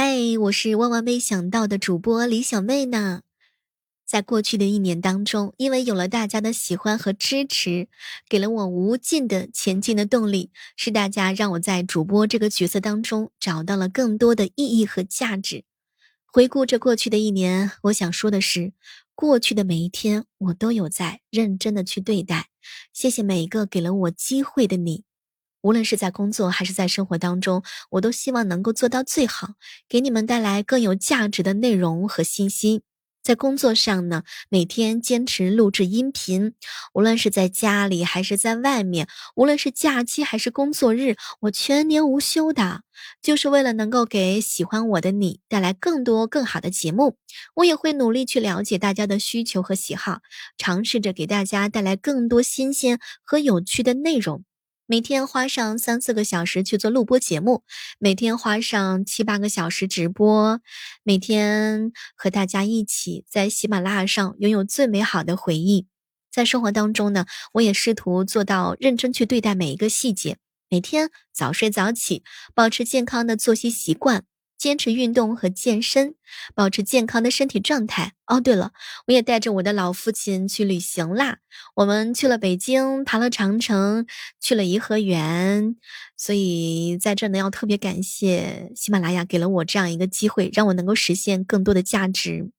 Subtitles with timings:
[0.00, 3.22] 嗨，我是万万没想到的主播李小妹呢。
[4.06, 7.88] 在过去的一年当中，因为有了大家的喜欢和支持，
[8.28, 15.64] 给了我无尽的前进的动力，是大家让我在主播这个角色当中找到了更多的意义和价值。
[16.24, 18.72] 回顾这过去的一年，我想说的是，
[19.16, 22.50] 过去的每一天，我都有在认真的去对待。
[22.92, 25.02] 谢谢每一个给了我机会的你。
[25.60, 29.54] 无论是在工作还是在生活当中，我都希望能够做到最好，
[29.88, 32.82] 给你们带来更有价值的内容和信息。
[33.20, 36.54] 在工作上呢，每天坚持录制音频，
[36.94, 42.82] 无论是在家里还是在外面，无论是假期还是工作日，我全年无休的，
[43.20, 47.16] 就是为了能够给喜欢我的你带来更多更好的节目。
[47.56, 50.20] 我也会努力去了解大家的需求和喜好，
[50.56, 54.47] 尝试着给大家带来更多新鲜和有趣的内容。
[54.90, 57.62] 每天花上三四个小时去做录播节目，
[57.98, 60.62] 每天花上七八个小时直播，
[61.02, 65.86] 每天和大家一起在喜马拉雅上拥有最美好的回忆。
[66.32, 70.38] 在生活当中呢，我也试图做到认真去对待每一个细节，
[70.70, 72.22] 每天早睡早起，
[72.54, 74.24] 保持健康的作息习惯。
[74.58, 76.16] 坚持运动和健身，
[76.54, 78.14] 保持健康的身体状态。
[78.26, 78.72] 哦，对了，
[79.06, 81.38] 我也带着我的老父亲去旅行啦。
[81.76, 84.06] 我们去了北京，爬了长城，
[84.40, 85.76] 去了颐和园。
[86.16, 92.50] 所以在这呢，要特别感谢喜马拉雅给了我这样一个机会，让我能够实现更多的价值。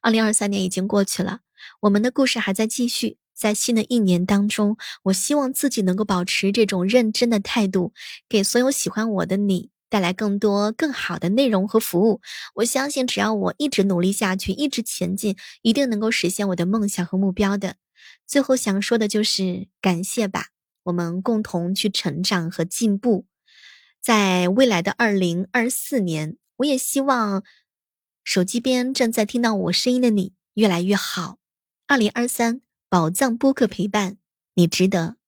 [0.00, 1.40] 二零二三年已经过去了，
[1.80, 3.18] 我们的故事还在继续。
[3.34, 7.94] 在新的一年当中，我希望自己能够保持这种认真的态度，
[8.28, 9.70] 给所有喜欢我的你。
[9.90, 12.22] 带来更多更好的内容和服务，
[12.54, 17.76] 我相信只要我一直努力下去，一直前进，一定能够实现我的梦想和目标的。
[18.26, 20.46] 最后想说的就是感谢吧，
[20.84, 23.26] 我们共同去成长和进步。
[24.00, 27.44] 在未来的二零二四年，我也希望
[28.24, 31.36] 手机边正在听到我声音的你越来越好。
[31.86, 34.16] 二零二三，宝藏播客陪伴
[34.54, 35.19] 你，值得。